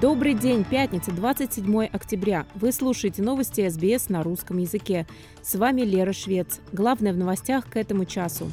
Добрый 0.00 0.32
день, 0.32 0.64
пятница, 0.64 1.12
27 1.12 1.84
октября. 1.84 2.46
Вы 2.54 2.72
слушаете 2.72 3.22
новости 3.22 3.68
СБС 3.68 4.08
на 4.08 4.22
русском 4.22 4.56
языке. 4.56 5.06
С 5.42 5.56
вами 5.56 5.82
Лера 5.82 6.14
Швец. 6.14 6.60
Главное 6.72 7.12
в 7.12 7.18
новостях 7.18 7.68
к 7.68 7.76
этому 7.76 8.06
часу. 8.06 8.50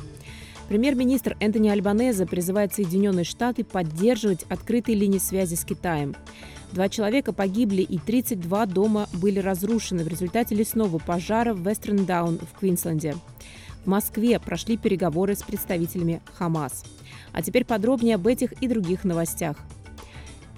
Премьер-министр 0.67 1.37
Энтони 1.39 1.69
Альбанеза 1.69 2.25
призывает 2.25 2.73
Соединенные 2.73 3.23
Штаты 3.23 3.63
поддерживать 3.63 4.43
открытые 4.49 4.97
линии 4.97 5.19
связи 5.19 5.55
с 5.55 5.63
Китаем. 5.63 6.15
Два 6.73 6.89
человека 6.89 7.31
погибли 7.31 7.81
и 7.81 7.97
32 7.97 8.65
дома 8.65 9.07
были 9.13 9.39
разрушены 9.39 10.03
в 10.03 10.09
результате 10.09 10.53
лесного 10.53 10.97
пожара 10.97 11.53
в 11.53 11.65
Вестерн-Даун 11.65 12.39
в 12.39 12.59
Квинсленде. 12.59 13.15
В 13.85 13.87
Москве 13.87 14.37
прошли 14.41 14.75
переговоры 14.75 15.33
с 15.33 15.43
представителями 15.43 16.21
Хамас. 16.33 16.83
А 17.31 17.41
теперь 17.41 17.63
подробнее 17.63 18.15
об 18.15 18.27
этих 18.27 18.51
и 18.61 18.67
других 18.67 19.05
новостях– 19.05 19.55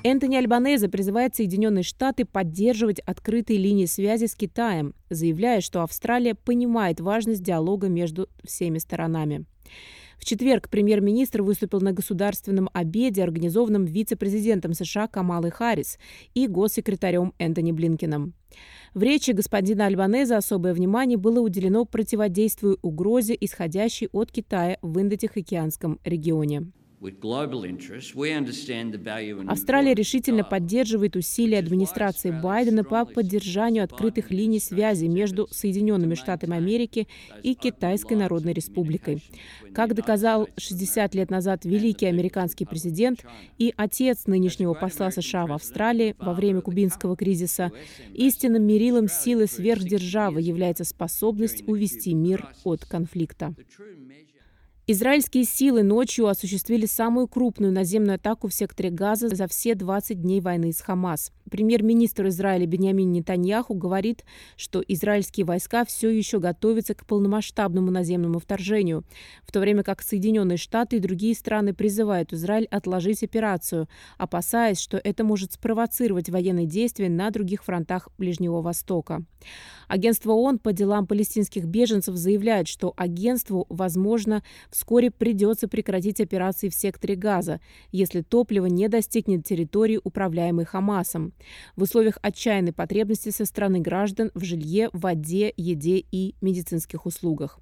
Энтони 0.03 0.37
Альбанезе 0.37 0.87
призывает 0.87 1.35
Соединенные 1.35 1.83
Штаты 1.83 2.23
поддерживать 2.23 2.99
открытые 2.99 3.59
линии 3.59 3.85
связи 3.85 4.27
с 4.27 4.35
Китаем, 4.35 4.95
заявляя, 5.09 5.59
что 5.59 5.83
Австралия 5.83 6.35
понимает 6.35 7.01
важность 7.01 7.43
диалога 7.43 7.89
между 7.89 8.29
всеми 8.45 8.77
сторонами. 8.77 9.45
В 10.17 10.25
четверг 10.25 10.69
премьер-министр 10.69 11.41
выступил 11.41 11.81
на 11.81 11.91
государственном 11.91 12.69
обеде, 12.73 13.23
организованном 13.23 13.85
вице-президентом 13.85 14.73
США 14.73 15.07
Камалой 15.07 15.51
Харрис 15.51 15.97
и 16.33 16.47
госсекретарем 16.47 17.33
Энтони 17.37 17.71
Блинкином. 17.71 18.33
В 18.93 19.03
речи 19.03 19.31
господина 19.31 19.85
Альбанеза 19.85 20.37
особое 20.37 20.73
внимание 20.73 21.17
было 21.17 21.41
уделено 21.41 21.85
противодействию 21.85 22.79
угрозе, 22.81 23.37
исходящей 23.39 24.07
от 24.11 24.31
Китая 24.31 24.77
в 24.81 24.97
Индо-Тихоокеанском 24.99 25.99
регионе. 26.03 26.71
Австралия 29.47 29.93
решительно 29.93 30.43
поддерживает 30.43 31.15
усилия 31.15 31.59
администрации 31.59 32.29
Байдена 32.31 32.83
по 32.83 33.05
поддержанию 33.05 33.85
открытых 33.85 34.31
линий 34.31 34.59
связи 34.59 35.05
между 35.05 35.47
Соединенными 35.49 36.15
Штатами 36.15 36.57
Америки 36.57 37.07
и 37.41 37.53
Китайской 37.55 38.15
Народной 38.15 38.51
Республикой. 38.51 39.23
Как 39.73 39.95
доказал 39.95 40.49
60 40.57 41.15
лет 41.15 41.29
назад 41.29 41.63
великий 41.63 42.05
американский 42.05 42.65
президент 42.65 43.23
и 43.57 43.73
отец 43.77 44.25
нынешнего 44.25 44.73
посла 44.73 45.09
США 45.09 45.45
в 45.45 45.53
Австралии 45.53 46.15
во 46.19 46.33
время 46.33 46.59
кубинского 46.59 47.15
кризиса, 47.15 47.71
истинным 48.13 48.63
мерилом 48.63 49.07
силы 49.07 49.47
сверхдержавы 49.47 50.41
является 50.41 50.83
способность 50.83 51.63
увести 51.65 52.13
мир 52.13 52.49
от 52.65 52.83
конфликта. 52.83 53.55
Израильские 54.91 55.43
силы 55.43 55.83
ночью 55.83 56.25
осуществили 56.25 56.87
самую 56.87 57.27
крупную 57.27 57.71
наземную 57.71 58.15
атаку 58.15 58.47
в 58.47 58.53
секторе 58.55 58.89
Газа 58.89 59.29
за 59.29 59.45
все 59.45 59.75
20 59.75 60.19
дней 60.19 60.41
войны 60.41 60.73
с 60.73 60.81
Хамас. 60.81 61.31
Премьер-министр 61.51 62.27
Израиля 62.29 62.65
Беньямин 62.65 63.11
Нетаньяху 63.11 63.75
говорит, 63.75 64.25
что 64.55 64.83
израильские 64.87 65.45
войска 65.45 65.85
все 65.85 66.09
еще 66.09 66.39
готовятся 66.39 66.95
к 66.95 67.05
полномасштабному 67.05 67.91
наземному 67.91 68.39
вторжению, 68.39 69.03
в 69.43 69.51
то 69.51 69.59
время 69.59 69.83
как 69.83 70.01
Соединенные 70.01 70.57
Штаты 70.57 70.97
и 70.97 70.99
другие 70.99 71.35
страны 71.35 71.75
призывают 71.75 72.33
Израиль 72.33 72.65
отложить 72.71 73.21
операцию, 73.21 73.87
опасаясь, 74.17 74.79
что 74.79 74.97
это 74.97 75.23
может 75.23 75.53
спровоцировать 75.53 76.31
военные 76.31 76.65
действия 76.65 77.09
на 77.09 77.29
других 77.29 77.63
фронтах 77.63 78.09
Ближнего 78.17 78.61
Востока. 78.61 79.23
Агентство 79.87 80.33
ООН 80.33 80.59
по 80.59 80.73
делам 80.73 81.07
палестинских 81.07 81.65
беженцев 81.65 82.15
заявляет, 82.15 82.67
что 82.67 82.93
агентству, 82.95 83.65
возможно, 83.69 84.43
вскоре 84.79 85.11
придется 85.11 85.67
прекратить 85.67 86.21
операции 86.21 86.69
в 86.69 86.73
секторе 86.73 87.15
Газа, 87.15 87.59
если 87.91 88.21
топливо 88.21 88.67
не 88.67 88.87
достигнет 88.87 89.45
территории, 89.45 89.99
управляемой 90.01 90.63
Хамасом 90.63 91.33
в 91.75 91.81
условиях 91.81 92.17
отчаянной 92.21 92.71
потребности 92.71 93.29
со 93.29 93.43
стороны 93.43 93.81
граждан 93.81 94.31
в 94.33 94.45
жилье, 94.45 94.89
воде, 94.93 95.53
еде 95.57 96.05
и 96.11 96.33
медицинских 96.39 97.05
услугах. 97.05 97.59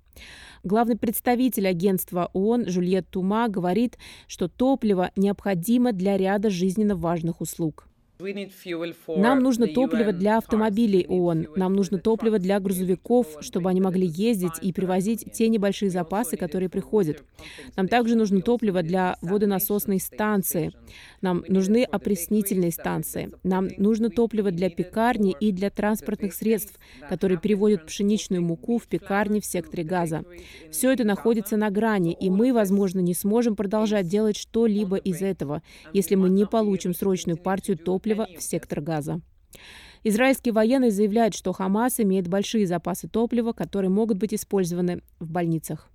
Главный 0.64 0.96
представитель 0.96 1.68
агентства 1.68 2.30
ООН 2.34 2.68
Жюльет 2.68 3.10
Тума 3.10 3.48
говорит, 3.48 3.98
что 4.28 4.48
топливо 4.48 5.10
необходимо 5.16 5.94
для 5.94 6.18
ряда 6.18 6.52
жизненно 6.52 6.96
важных 6.96 7.42
услуг. 7.42 7.88
Нам 8.20 9.40
нужно 9.44 9.68
топливо 9.68 10.12
для 10.12 10.38
автомобилей 10.38 11.06
ООН, 11.08 11.48
нам 11.56 11.76
нужно 11.76 12.00
топливо 12.00 12.40
для 12.40 12.60
грузовиков, 12.60 13.28
чтобы 13.42 13.70
они 13.70 13.80
могли 13.80 14.08
ездить 14.08 14.54
и 14.62 14.74
привозить 14.74 15.32
те 15.34 15.50
небольшие 15.50 15.92
запасы, 15.92 16.36
которые 16.36 16.70
приходят. 16.70 17.24
Нам 17.76 17.88
также 17.88 18.16
нужно 18.16 18.42
топливо 18.42 18.82
для 18.82 19.18
водонасосной 19.22 20.00
станции. 20.00 20.72
Нам 21.22 21.44
нужны 21.48 21.84
опреснительные 21.84 22.72
станции. 22.72 23.32
Нам 23.44 23.68
нужно 23.78 24.10
топливо 24.10 24.50
для 24.50 24.72
пекарни 24.72 25.36
и 25.40 25.52
для 25.52 25.70
транспортных 25.70 26.34
средств, 26.34 26.80
которые 27.08 27.40
переводят 27.40 27.86
пшеничную 27.86 28.42
муку 28.42 28.80
в 28.80 28.88
пекарни 28.88 29.40
в 29.40 29.46
секторе 29.46 29.84
газа. 29.84 30.24
Все 30.72 30.92
это 30.92 31.04
находится 31.04 31.56
на 31.56 31.70
грани, 31.70 32.18
и 32.20 32.32
мы, 32.32 32.52
возможно, 32.52 33.00
не 33.00 33.14
сможем 33.14 33.56
продолжать 33.56 34.08
делать 34.08 34.38
что-либо 34.38 34.98
из 34.98 35.22
этого, 35.22 35.62
если 35.94 36.16
мы 36.16 36.30
не 36.30 36.48
получим 36.48 36.96
срочную 36.96 37.38
партию 37.38 37.78
топлива 37.78 38.06
топлива 38.16 38.40
в 38.40 38.44
сектор 38.44 38.81
газа. 38.81 39.22
Израильские 40.03 40.53
военные 40.53 40.91
заявляют, 40.91 41.34
что 41.34 41.51
Хамас 41.53 42.00
имеет 42.00 42.28
большие 42.28 42.68
запасы 42.68 43.07
топлива, 43.07 43.53
которые 43.53 43.90
могут 43.90 44.18
быть 44.18 44.34
использованы 44.34 45.01
в 45.19 45.29
больницах. 45.29 45.90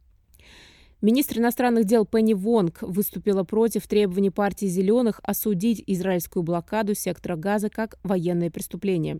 Министр 1.05 1.39
иностранных 1.39 1.85
дел 1.85 2.07
Пенни 2.07 2.33
Вонг 2.33 2.81
выступила 2.81 3.43
против 3.43 3.89
требований 3.89 4.31
партии 4.31 4.67
«Зеленых» 4.67 5.19
осудить 5.25 5.83
израильскую 5.89 6.45
блокаду 6.45 6.95
сектора 6.95 7.35
Газа 7.35 7.71
как 7.71 7.99
военное 8.05 8.53
преступление. 8.53 9.19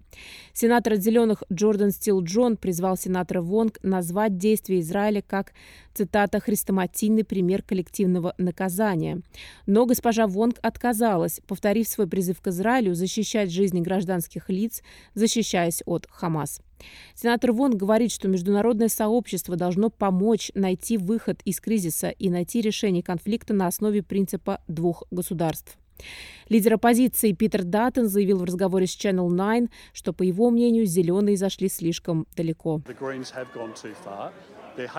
Сенатор 0.53 0.93
от 0.93 1.03
«Зеленых» 1.03 1.43
Джордан 1.53 1.91
Стил 1.91 2.23
Джон 2.23 2.57
призвал 2.57 2.97
сенатора 2.97 3.43
Вонг 3.43 3.81
назвать 3.83 4.39
действия 4.39 4.79
Израиля 4.79 5.25
как, 5.27 5.55
цитата, 5.93 6.39
«хрестоматийный 6.39 7.25
пример 7.25 7.65
коллективного 7.65 8.37
наказания». 8.39 9.21
Но 9.67 9.85
госпожа 9.85 10.29
Вонг 10.29 10.59
отказалась, 10.63 11.41
повторив 11.49 11.89
свой 11.89 12.07
призыв 12.07 12.41
к 12.41 12.47
Израилю 12.47 12.95
защищать 12.95 13.51
жизни 13.51 13.81
гражданских 13.81 14.51
лиц, 14.51 14.85
защищаясь 15.15 15.83
от 15.85 16.07
Хамас. 16.09 16.61
Сенатор 17.15 17.53
Вон 17.53 17.77
говорит, 17.77 18.13
что 18.13 18.29
международное 18.29 18.89
сообщество 18.89 19.57
должно 19.57 19.91
помочь 19.91 20.51
найти 20.55 20.99
выход 20.99 21.41
из 21.45 21.61
кризиса 21.61 22.09
и 22.09 22.31
найти 22.31 22.61
решение 22.61 23.03
конфликта 23.03 23.55
на 23.55 23.67
основе 23.67 24.03
принципа 24.03 24.61
двух 24.69 25.05
государств. 25.11 25.77
Лидер 26.49 26.75
оппозиции 26.75 27.33
Питер 27.33 27.63
Даттон 27.65 28.09
заявил 28.09 28.39
в 28.39 28.45
разговоре 28.45 28.87
с 28.87 28.97
Channel 28.97 29.29
9, 29.31 29.71
что, 29.93 30.13
по 30.13 30.23
его 30.23 30.51
мнению, 30.51 30.87
зеленые 30.87 31.37
зашли 31.37 31.69
слишком 31.69 32.27
далеко. 32.37 32.81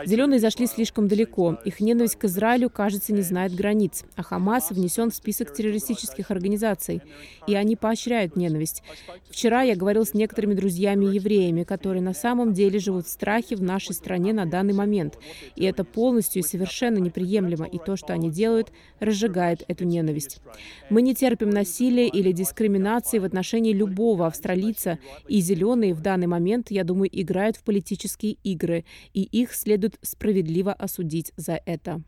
Зеленые 0.05 0.39
зашли 0.39 0.67
слишком 0.67 1.07
далеко. 1.07 1.57
Их 1.65 1.79
ненависть 1.79 2.15
к 2.15 2.25
Израилю, 2.25 2.69
кажется, 2.69 3.13
не 3.13 3.21
знает 3.21 3.53
границ. 3.53 4.03
А 4.15 4.23
Хамас 4.23 4.71
внесен 4.71 5.11
в 5.11 5.15
список 5.15 5.53
террористических 5.53 6.31
организаций. 6.31 7.01
И 7.47 7.55
они 7.55 7.75
поощряют 7.75 8.35
ненависть. 8.35 8.83
Вчера 9.29 9.61
я 9.63 9.75
говорил 9.75 10.05
с 10.05 10.13
некоторыми 10.13 10.53
друзьями-евреями, 10.53 11.63
которые 11.63 12.01
на 12.01 12.13
самом 12.13 12.53
деле 12.53 12.79
живут 12.79 13.07
в 13.07 13.09
страхе 13.09 13.55
в 13.55 13.63
нашей 13.63 13.93
стране 13.93 14.33
на 14.33 14.45
данный 14.45 14.73
момент. 14.73 15.17
И 15.55 15.65
это 15.65 15.83
полностью 15.83 16.41
и 16.41 16.45
совершенно 16.45 16.97
неприемлемо. 16.97 17.65
И 17.65 17.77
то, 17.77 17.95
что 17.95 18.13
они 18.13 18.29
делают, 18.29 18.71
разжигает 18.99 19.63
эту 19.67 19.85
ненависть. 19.85 20.41
Мы 20.89 21.01
не 21.01 21.15
терпим 21.15 21.49
насилия 21.49 22.07
или 22.07 22.31
дискриминации 22.31 23.19
в 23.19 23.25
отношении 23.25 23.73
любого 23.73 24.27
австралийца. 24.27 24.99
И 25.27 25.39
зеленые 25.41 25.93
в 25.93 26.01
данный 26.01 26.27
момент, 26.27 26.71
я 26.71 26.83
думаю, 26.83 27.09
играют 27.11 27.57
в 27.57 27.63
политические 27.63 28.37
игры. 28.43 28.85
И 29.13 29.23
их 29.23 29.53
следует 29.63 29.97
справедливо 30.01 30.73
осудить 30.73 31.31
за 31.37 31.59
это. 31.65 32.03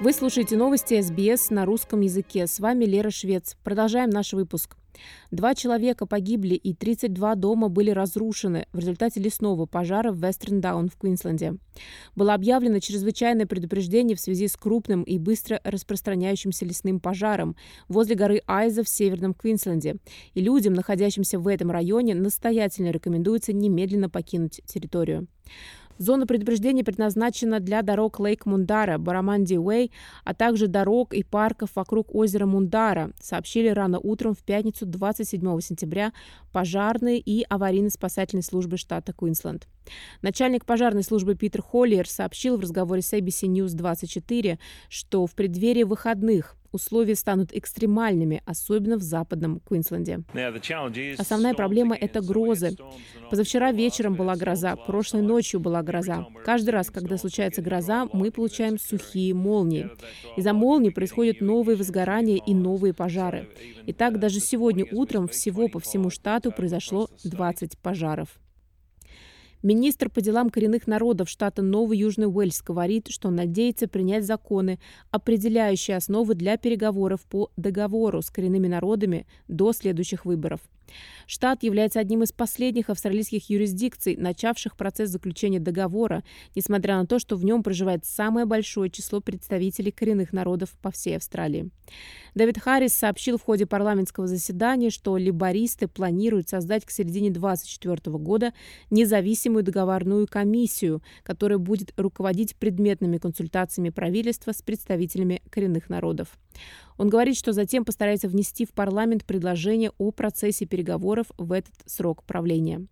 Вы 0.00 0.12
слушаете 0.12 0.56
новости 0.56 1.00
SBS 1.00 1.50
на 1.50 1.64
русском 1.64 2.00
языке. 2.00 2.48
С 2.48 2.58
вами 2.58 2.86
Лера 2.86 3.10
Швец. 3.10 3.56
Продолжаем 3.62 4.10
наш 4.10 4.32
выпуск. 4.32 4.76
Два 5.30 5.54
человека 5.54 6.06
погибли 6.06 6.54
и 6.54 6.74
32 6.74 7.34
дома 7.36 7.68
были 7.68 7.90
разрушены 7.90 8.66
в 8.72 8.78
результате 8.78 9.20
лесного 9.20 9.66
пожара 9.66 10.12
в 10.12 10.22
Вестерн-Даун 10.22 10.88
в 10.88 10.96
Квинсленде. 10.96 11.56
Было 12.14 12.34
объявлено 12.34 12.78
чрезвычайное 12.80 13.46
предупреждение 13.46 14.16
в 14.16 14.20
связи 14.20 14.48
с 14.48 14.56
крупным 14.56 15.02
и 15.02 15.18
быстро 15.18 15.60
распространяющимся 15.64 16.64
лесным 16.64 17.00
пожаром 17.00 17.56
возле 17.88 18.14
горы 18.14 18.42
Айза 18.46 18.82
в 18.82 18.88
северном 18.88 19.34
Квинсленде. 19.34 19.96
И 20.34 20.40
людям, 20.40 20.74
находящимся 20.74 21.38
в 21.38 21.48
этом 21.48 21.70
районе, 21.70 22.14
настоятельно 22.14 22.90
рекомендуется 22.90 23.52
немедленно 23.52 24.10
покинуть 24.10 24.60
территорию. 24.66 25.26
Зона 25.98 26.26
предупреждения 26.26 26.84
предназначена 26.84 27.60
для 27.60 27.82
дорог 27.82 28.18
Лейк 28.18 28.46
Мундара, 28.46 28.98
Бараманди 28.98 29.56
Уэй, 29.56 29.92
а 30.24 30.34
также 30.34 30.66
дорог 30.66 31.14
и 31.14 31.22
парков 31.22 31.70
вокруг 31.74 32.14
озера 32.14 32.46
Мундара, 32.46 33.10
сообщили 33.20 33.68
рано 33.68 33.98
утром 33.98 34.34
в 34.34 34.42
пятницу 34.42 34.86
27 34.86 35.60
сентября 35.60 36.12
пожарные 36.52 37.18
и 37.18 37.44
аварийно-спасательной 37.48 38.42
службы 38.42 38.76
штата 38.76 39.12
Квинсленд. 39.12 39.66
Начальник 40.22 40.64
пожарной 40.64 41.02
службы 41.02 41.34
Питер 41.34 41.62
Холлиер 41.62 42.08
сообщил 42.08 42.56
в 42.56 42.60
разговоре 42.60 43.02
с 43.02 43.12
ABC 43.12 43.48
News 43.48 43.74
24, 43.74 44.58
что 44.88 45.26
в 45.26 45.34
преддверии 45.34 45.82
выходных 45.82 46.56
условия 46.72 47.14
станут 47.14 47.52
экстремальными, 47.52 48.42
особенно 48.46 48.96
в 48.96 49.02
западном 49.02 49.60
Квинсленде. 49.60 50.20
Основная 51.18 51.54
проблема– 51.54 51.94
это 52.00 52.20
грозы. 52.20 52.76
Позавчера 53.30 53.72
вечером 53.72 54.14
была 54.14 54.34
гроза, 54.36 54.76
прошлой 54.76 55.22
ночью 55.22 55.60
была 55.60 55.82
гроза. 55.82 56.26
Каждый 56.44 56.70
раз, 56.70 56.90
когда 56.90 57.18
случается 57.18 57.62
гроза, 57.62 58.08
мы 58.12 58.30
получаем 58.30 58.78
сухие 58.78 59.34
молнии. 59.34 59.90
Из-за 60.36 60.52
молний 60.52 60.90
происходят 60.90 61.40
новые 61.40 61.76
возгорания 61.76 62.40
и 62.44 62.54
новые 62.54 62.94
пожары. 62.94 63.48
Итак, 63.86 64.18
даже 64.18 64.40
сегодня 64.40 64.86
утром 64.90 65.28
всего 65.28 65.68
по 65.68 65.78
всему 65.78 66.10
штату 66.10 66.52
произошло 66.52 67.08
20 67.24 67.78
пожаров. 67.78 68.41
Министр 69.62 70.10
по 70.10 70.20
делам 70.20 70.50
коренных 70.50 70.88
народов 70.88 71.28
штата 71.28 71.62
Новый 71.62 71.96
Южный 71.96 72.26
Уэльс 72.26 72.62
говорит, 72.62 73.06
что 73.08 73.30
надеется 73.30 73.86
принять 73.86 74.26
законы, 74.26 74.80
определяющие 75.12 75.96
основы 75.96 76.34
для 76.34 76.56
переговоров 76.56 77.20
по 77.30 77.52
договору 77.56 78.22
с 78.22 78.30
коренными 78.30 78.66
народами 78.66 79.24
до 79.46 79.72
следующих 79.72 80.24
выборов. 80.24 80.60
Штат 81.26 81.62
является 81.62 82.00
одним 82.00 82.22
из 82.22 82.32
последних 82.32 82.90
австралийских 82.90 83.48
юрисдикций, 83.50 84.16
начавших 84.16 84.76
процесс 84.76 85.10
заключения 85.10 85.60
договора, 85.60 86.24
несмотря 86.54 86.98
на 86.98 87.06
то, 87.06 87.18
что 87.18 87.36
в 87.36 87.44
нем 87.44 87.62
проживает 87.62 88.04
самое 88.04 88.46
большое 88.46 88.90
число 88.90 89.20
представителей 89.20 89.90
коренных 89.90 90.32
народов 90.32 90.70
по 90.82 90.90
всей 90.90 91.16
Австралии. 91.16 91.70
Дэвид 92.34 92.58
Харрис 92.58 92.94
сообщил 92.94 93.36
в 93.36 93.42
ходе 93.42 93.66
парламентского 93.66 94.26
заседания, 94.26 94.90
что 94.90 95.16
либористы 95.16 95.86
планируют 95.86 96.48
создать 96.48 96.84
к 96.84 96.90
середине 96.90 97.30
2024 97.30 98.16
года 98.18 98.52
независимую 98.90 99.62
договорную 99.62 100.26
комиссию, 100.26 101.02
которая 101.22 101.58
будет 101.58 101.92
руководить 101.96 102.56
предметными 102.56 103.18
консультациями 103.18 103.90
правительства 103.90 104.52
с 104.52 104.62
представителями 104.62 105.42
коренных 105.50 105.88
народов. 105.90 106.38
Он 106.98 107.08
говорит, 107.08 107.36
что 107.36 107.52
затем 107.52 107.84
постарается 107.84 108.28
внести 108.28 108.64
в 108.64 108.72
парламент 108.72 109.24
предложение 109.24 109.92
о 109.98 110.10
процессе 110.12 110.66
переговоров 110.66 111.26
в 111.36 111.52
этот 111.52 111.74
срок 111.86 112.22
правления. 112.24 112.86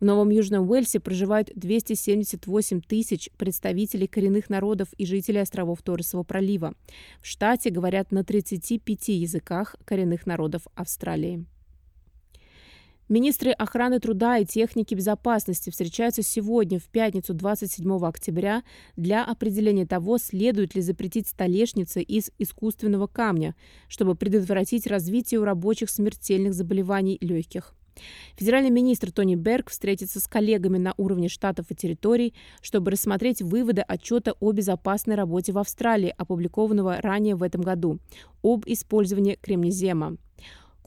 В 0.00 0.04
Новом 0.04 0.30
Южном 0.30 0.70
Уэльсе 0.70 1.00
проживают 1.00 1.50
278 1.54 2.80
тысяч 2.82 3.30
представителей 3.36 4.06
коренных 4.06 4.50
народов 4.50 4.88
и 4.96 5.06
жителей 5.06 5.40
островов 5.40 5.82
Торресового 5.82 6.24
пролива. 6.24 6.74
В 7.20 7.26
штате 7.26 7.70
говорят 7.70 8.12
на 8.12 8.22
35 8.22 9.08
языках 9.08 9.76
коренных 9.84 10.26
народов 10.26 10.62
Австралии. 10.74 11.46
Министры 13.08 13.52
охраны 13.52 14.00
труда 14.00 14.36
и 14.36 14.44
техники 14.44 14.94
безопасности 14.94 15.70
встречаются 15.70 16.22
сегодня, 16.22 16.78
в 16.78 16.84
пятницу 16.90 17.32
27 17.32 18.04
октября, 18.04 18.62
для 18.96 19.24
определения 19.24 19.86
того, 19.86 20.18
следует 20.18 20.74
ли 20.74 20.82
запретить 20.82 21.26
столешницы 21.26 22.02
из 22.02 22.30
искусственного 22.38 23.06
камня, 23.06 23.54
чтобы 23.88 24.14
предотвратить 24.14 24.86
развитие 24.86 25.40
у 25.40 25.44
рабочих 25.44 25.88
смертельных 25.88 26.52
заболеваний 26.52 27.16
легких. 27.22 27.74
Федеральный 28.36 28.70
министр 28.70 29.10
Тони 29.10 29.36
Берг 29.36 29.70
встретится 29.70 30.20
с 30.20 30.28
коллегами 30.28 30.76
на 30.76 30.92
уровне 30.98 31.28
штатов 31.28 31.66
и 31.70 31.74
территорий, 31.74 32.34
чтобы 32.60 32.90
рассмотреть 32.90 33.40
выводы 33.40 33.80
отчета 33.80 34.34
о 34.38 34.52
безопасной 34.52 35.14
работе 35.14 35.52
в 35.52 35.58
Австралии, 35.58 36.14
опубликованного 36.16 37.00
ранее 37.00 37.36
в 37.36 37.42
этом 37.42 37.62
году, 37.62 38.00
об 38.42 38.64
использовании 38.66 39.38
кремнезема. 39.40 40.18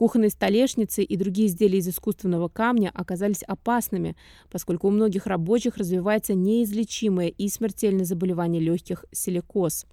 Кухонные 0.01 0.31
столешницы 0.31 1.03
и 1.03 1.15
другие 1.15 1.47
изделия 1.47 1.77
из 1.77 1.87
искусственного 1.87 2.47
камня 2.47 2.89
оказались 2.91 3.43
опасными, 3.43 4.15
поскольку 4.49 4.87
у 4.87 4.89
многих 4.89 5.27
рабочих 5.27 5.77
развивается 5.77 6.33
неизлечимое 6.33 7.27
и 7.27 7.47
смертельное 7.49 8.03
заболевание 8.03 8.59
легких– 8.59 9.05
силикоз. 9.11 9.85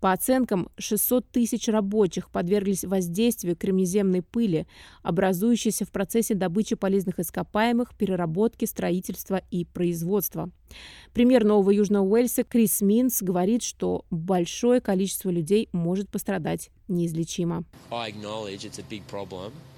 По 0.00 0.10
оценкам, 0.10 0.70
600 0.78 1.28
тысяч 1.28 1.68
рабочих 1.68 2.30
подверглись 2.30 2.82
воздействию 2.82 3.54
кремнеземной 3.54 4.22
пыли, 4.22 4.66
образующейся 5.04 5.84
в 5.84 5.92
процессе 5.92 6.34
добычи 6.34 6.74
полезных 6.74 7.20
ископаемых, 7.20 7.94
переработки, 7.96 8.64
строительства 8.64 9.40
и 9.52 9.64
производства. 9.66 10.50
Премьер 11.12 11.44
Нового 11.44 11.70
Южного 11.70 12.04
Уэльса 12.04 12.42
Крис 12.42 12.80
Минс 12.80 13.22
говорит, 13.22 13.62
что 13.62 14.04
большое 14.10 14.80
количество 14.80 15.30
людей 15.30 15.68
может 15.72 16.08
пострадать 16.10 16.70
неизлечимо. 16.88 17.64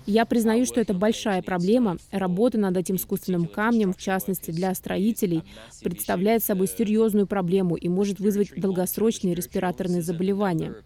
Я 0.07 0.25
признаю, 0.25 0.67
что 0.67 0.81
это 0.81 0.95
большая 0.95 1.43
проблема. 1.43 1.99
Работа 2.13 2.59
над 2.59 2.77
этим 2.77 2.95
искусственным 2.95 3.47
камнем, 3.47 3.93
в 3.93 3.99
частности 3.99 4.53
для 4.53 4.73
строителей, 4.73 5.43
представляет 5.83 6.45
собой 6.45 6.69
серьезную 6.69 7.27
проблему 7.27 7.75
и 7.75 7.89
может 7.89 8.21
вызвать 8.21 8.53
долгосрочные 8.57 9.35
респираторные 9.35 10.03
заболевания. 10.03 10.77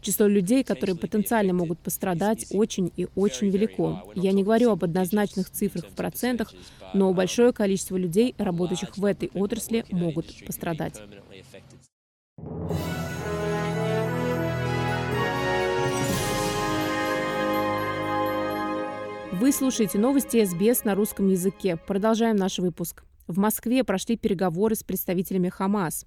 Число 0.00 0.26
людей, 0.26 0.64
которые 0.64 0.96
потенциально 0.96 1.52
могут 1.52 1.78
пострадать, 1.78 2.46
очень 2.52 2.90
и 2.96 3.06
очень 3.14 3.50
велико. 3.50 4.02
Я 4.14 4.32
не 4.32 4.42
говорю 4.42 4.70
об 4.70 4.82
однозначных 4.82 5.50
цифрах 5.50 5.84
в 5.84 5.94
процентах, 5.94 6.52
но 6.94 7.12
большое 7.12 7.52
количество 7.52 7.98
людей, 7.98 8.34
работающих 8.38 8.96
в 8.96 9.04
этой 9.04 9.30
отрасли, 9.34 9.59
могут 9.90 10.26
пострадать. 10.46 11.00
Вы 19.32 19.52
слушаете 19.52 19.98
новости 19.98 20.44
СБС 20.44 20.84
на 20.84 20.94
русском 20.94 21.28
языке. 21.28 21.76
Продолжаем 21.76 22.36
наш 22.36 22.58
выпуск. 22.58 23.04
В 23.30 23.38
Москве 23.38 23.84
прошли 23.84 24.16
переговоры 24.16 24.74
с 24.74 24.82
представителями 24.82 25.50
Хамас. 25.50 26.04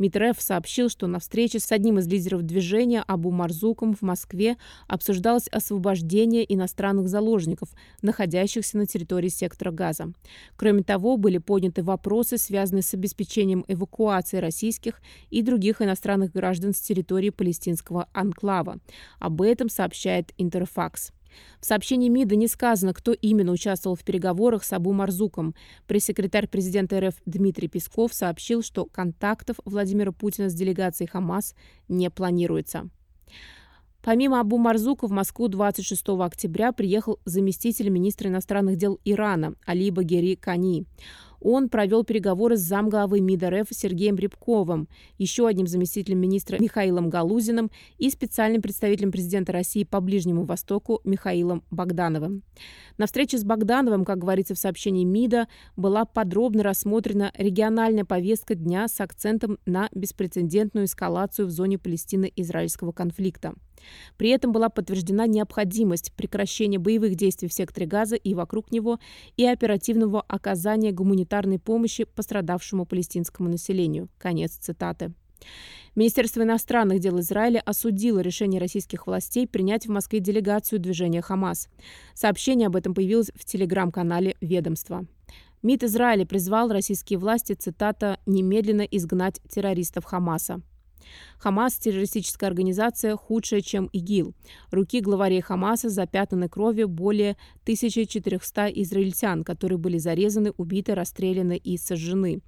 МИД 0.00 0.36
сообщил, 0.36 0.88
что 0.88 1.06
на 1.06 1.20
встрече 1.20 1.60
с 1.60 1.70
одним 1.70 2.00
из 2.00 2.08
лидеров 2.08 2.42
движения 2.42 3.04
Абу 3.06 3.30
Марзуком 3.30 3.94
в 3.94 4.02
Москве 4.02 4.56
обсуждалось 4.88 5.46
освобождение 5.46 6.52
иностранных 6.52 7.08
заложников, 7.08 7.68
находящихся 8.02 8.76
на 8.76 8.86
территории 8.86 9.28
сектора 9.28 9.70
Газа. 9.70 10.12
Кроме 10.56 10.82
того, 10.82 11.16
были 11.16 11.38
подняты 11.38 11.84
вопросы, 11.84 12.38
связанные 12.38 12.82
с 12.82 12.92
обеспечением 12.92 13.64
эвакуации 13.68 14.38
российских 14.38 15.00
и 15.30 15.42
других 15.42 15.80
иностранных 15.80 16.32
граждан 16.32 16.74
с 16.74 16.80
территории 16.80 17.30
палестинского 17.30 18.08
анклава. 18.12 18.80
Об 19.20 19.42
этом 19.42 19.68
сообщает 19.68 20.32
Интерфакс. 20.38 21.12
В 21.60 21.66
сообщении 21.66 22.08
МИДа 22.08 22.36
не 22.36 22.48
сказано, 22.48 22.92
кто 22.94 23.12
именно 23.12 23.52
участвовал 23.52 23.96
в 23.96 24.04
переговорах 24.04 24.64
с 24.64 24.72
Абу 24.72 24.92
Марзуком. 24.92 25.54
Пресс-секретарь 25.86 26.48
президента 26.48 27.00
РФ 27.00 27.14
Дмитрий 27.26 27.68
Песков 27.68 28.12
сообщил, 28.14 28.62
что 28.62 28.86
контактов 28.86 29.56
Владимира 29.64 30.12
Путина 30.12 30.48
с 30.48 30.54
делегацией 30.54 31.08
Хамас 31.08 31.54
не 31.88 32.10
планируется. 32.10 32.88
Помимо 34.04 34.38
Абу 34.38 34.58
Марзука 34.58 35.06
в 35.06 35.10
Москву 35.12 35.48
26 35.48 36.08
октября 36.20 36.72
приехал 36.72 37.20
заместитель 37.24 37.88
министра 37.88 38.28
иностранных 38.28 38.76
дел 38.76 39.00
Ирана 39.02 39.54
Али 39.64 39.90
Багери 39.90 40.34
Кани. 40.34 40.84
Он 41.44 41.68
провел 41.68 42.04
переговоры 42.04 42.56
с 42.56 42.60
замглавой 42.60 43.20
МИД 43.20 43.44
РФ 43.44 43.68
Сергеем 43.70 44.16
Рябковым, 44.16 44.88
еще 45.18 45.46
одним 45.46 45.66
заместителем 45.66 46.18
министра 46.18 46.58
Михаилом 46.58 47.10
Галузиным 47.10 47.70
и 47.98 48.08
специальным 48.08 48.62
представителем 48.62 49.12
президента 49.12 49.52
России 49.52 49.84
по 49.84 50.00
Ближнему 50.00 50.44
Востоку 50.44 51.02
Михаилом 51.04 51.62
Богдановым. 51.70 52.44
На 52.96 53.04
встрече 53.04 53.36
с 53.36 53.44
Богдановым, 53.44 54.06
как 54.06 54.18
говорится 54.18 54.54
в 54.54 54.58
сообщении 54.58 55.04
МИДа, 55.04 55.46
была 55.76 56.06
подробно 56.06 56.62
рассмотрена 56.62 57.30
региональная 57.36 58.06
повестка 58.06 58.54
дня 58.54 58.88
с 58.88 58.98
акцентом 59.02 59.58
на 59.66 59.90
беспрецедентную 59.94 60.86
эскалацию 60.86 61.46
в 61.46 61.50
зоне 61.50 61.78
Палестино-израильского 61.78 62.92
конфликта. 62.92 63.52
При 64.16 64.30
этом 64.30 64.52
была 64.52 64.68
подтверждена 64.68 65.26
необходимость 65.26 66.12
прекращения 66.12 66.78
боевых 66.78 67.14
действий 67.14 67.48
в 67.48 67.52
секторе 67.52 67.86
Газа 67.86 68.16
и 68.16 68.34
вокруг 68.34 68.70
него 68.70 68.98
и 69.36 69.44
оперативного 69.46 70.20
оказания 70.22 70.92
гуманитарной 70.92 71.58
помощи 71.58 72.04
пострадавшему 72.04 72.86
палестинскому 72.86 73.48
населению. 73.48 74.08
Конец 74.18 74.52
цитаты. 74.52 75.12
Министерство 75.94 76.42
иностранных 76.42 76.98
дел 76.98 77.20
Израиля 77.20 77.62
осудило 77.64 78.18
решение 78.18 78.60
российских 78.60 79.06
властей 79.06 79.46
принять 79.46 79.86
в 79.86 79.90
Москве 79.90 80.18
делегацию 80.18 80.80
движения 80.80 81.22
«Хамас». 81.22 81.68
Сообщение 82.14 82.66
об 82.66 82.76
этом 82.76 82.94
появилось 82.94 83.30
в 83.34 83.44
телеграм-канале 83.44 84.34
ведомства. 84.40 85.06
МИД 85.62 85.84
Израиля 85.84 86.26
призвал 86.26 86.70
российские 86.70 87.18
власти, 87.18 87.52
цитата, 87.52 88.18
«немедленно 88.26 88.82
изгнать 88.82 89.40
террористов 89.48 90.04
Хамаса». 90.04 90.60
Хамас– 91.38 91.74
террористическая 91.78 92.48
организация 92.48 93.16
худшая, 93.16 93.60
чем 93.60 93.86
ИГИЛ. 93.92 94.34
Руки 94.70 95.00
главарей 95.00 95.40
Хамаса 95.40 95.88
запятнаны 95.88 96.48
кровью 96.48 96.88
более 96.88 97.36
1400 97.62 98.68
израильтян, 98.82 99.44
которые 99.44 99.78
были 99.78 99.98
зарезаны, 99.98 100.52
убиты, 100.56 100.94
расстреляны 100.94 101.56
и 101.56 101.76
сожжены. 101.76 102.40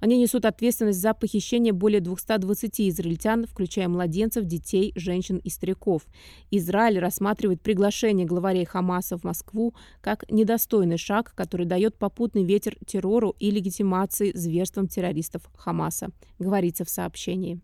Они 0.00 0.18
несут 0.18 0.44
ответственность 0.44 1.00
за 1.00 1.14
похищение 1.14 1.72
более 1.72 2.00
220 2.00 2.80
израильтян, 2.80 3.46
включая 3.46 3.88
младенцев, 3.88 4.44
детей, 4.44 4.92
женщин 4.96 5.38
и 5.38 5.50
стариков. 5.50 6.06
Израиль 6.50 6.98
рассматривает 6.98 7.62
приглашение 7.62 8.26
главарей 8.26 8.64
Хамаса 8.64 9.16
в 9.18 9.24
Москву 9.24 9.74
как 10.00 10.30
недостойный 10.30 10.98
шаг, 10.98 11.32
который 11.34 11.66
дает 11.66 11.96
попутный 11.98 12.44
ветер 12.44 12.76
террору 12.86 13.34
и 13.38 13.50
легитимации 13.50 14.32
зверствам 14.34 14.88
террористов 14.88 15.42
Хамаса, 15.56 16.10
говорится 16.38 16.84
в 16.84 16.90
сообщении. 16.90 17.60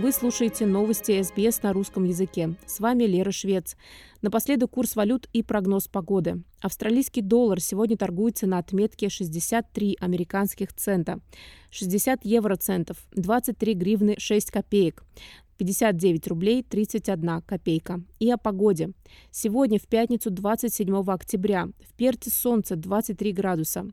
Вы 0.00 0.12
слушаете 0.12 0.64
новости 0.64 1.20
СБС 1.20 1.62
на 1.62 1.74
русском 1.74 2.04
языке. 2.04 2.54
С 2.64 2.80
вами 2.80 3.04
Лера 3.04 3.32
Швец. 3.32 3.76
Напоследок 4.22 4.70
курс 4.70 4.96
валют 4.96 5.28
и 5.34 5.42
прогноз 5.42 5.88
погоды. 5.88 6.42
Австралийский 6.62 7.20
доллар 7.20 7.60
сегодня 7.60 7.98
торгуется 7.98 8.46
на 8.46 8.56
отметке 8.56 9.10
63 9.10 9.98
американских 10.00 10.72
цента, 10.72 11.20
60 11.70 12.24
евроцентов, 12.24 12.96
23 13.12 13.74
гривны 13.74 14.14
6 14.16 14.50
копеек. 14.50 15.04
59 15.60 16.26
рублей 16.28 16.62
31 16.62 17.42
копейка. 17.42 18.00
И 18.18 18.30
о 18.30 18.38
погоде. 18.38 18.92
Сегодня 19.30 19.78
в 19.78 19.86
пятницу 19.86 20.30
27 20.30 21.04
октября 21.06 21.68
в 21.86 21.92
Перте 21.98 22.30
солнце 22.30 22.76
23 22.76 23.32
градуса, 23.32 23.84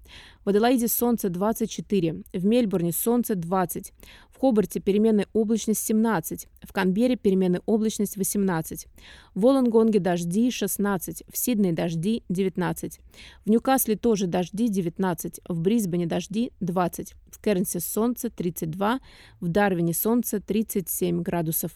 в 0.45 0.50
Аделаиде 0.50 0.88
солнце 0.88 1.27
24, 1.27 2.24
в 2.31 2.45
Мельбурне 2.45 2.93
солнце 2.93 3.36
20, 3.36 3.91
в 4.38 4.39
Хобарте 4.39 4.79
переменная 4.79 5.25
облачность 5.34 5.84
17, 5.84 6.48
в 6.62 6.72
Канберре 6.72 7.15
переменная 7.15 7.63
облачность 7.65 8.17
18, 8.17 8.88
в 9.34 9.41
Волонгонге 9.41 10.00
дожди 10.00 10.51
16, 10.51 11.24
в 11.27 11.36
Сиднее 11.36 11.74
дожди 11.74 12.24
19, 12.29 13.00
в 13.46 13.50
Ньюкасле 13.50 13.96
тоже 13.96 14.27
дожди 14.27 14.67
19, 14.67 15.41
в 15.50 15.60
Брисбене 15.60 16.06
дожди 16.06 16.51
20, 16.60 17.15
в 17.32 17.41
Кернсе 17.41 17.79
солнце 17.79 18.29
32, 18.29 19.00
в 19.39 19.48
Дарвине 19.48 19.96
солнце 19.96 20.39
37 20.39 21.24
градусов. 21.24 21.72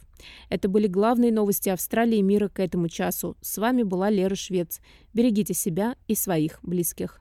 Это 0.50 0.70
были 0.70 0.86
главные 0.86 1.32
новости 1.32 1.70
Австралии 1.70 2.20
и 2.20 2.22
мира 2.22 2.48
к 2.48 2.60
этому 2.60 2.90
часу. 2.90 3.38
С 3.42 3.58
вами 3.58 3.82
была 3.82 4.12
Лера 4.12 4.36
Швец. 4.36 4.82
Берегите 5.16 5.56
себя 5.56 5.96
и 6.08 6.14
своих 6.14 6.60
близких. 6.62 7.21